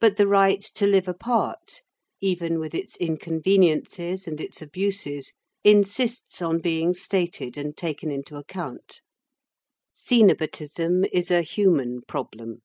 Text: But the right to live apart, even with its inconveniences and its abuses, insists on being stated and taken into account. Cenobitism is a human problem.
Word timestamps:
But 0.00 0.16
the 0.16 0.26
right 0.26 0.62
to 0.62 0.86
live 0.86 1.06
apart, 1.06 1.82
even 2.22 2.58
with 2.58 2.74
its 2.74 2.96
inconveniences 2.96 4.26
and 4.26 4.40
its 4.40 4.62
abuses, 4.62 5.34
insists 5.62 6.40
on 6.40 6.58
being 6.62 6.94
stated 6.94 7.58
and 7.58 7.76
taken 7.76 8.10
into 8.10 8.38
account. 8.38 9.02
Cenobitism 9.94 11.04
is 11.12 11.30
a 11.30 11.42
human 11.42 12.00
problem. 12.00 12.62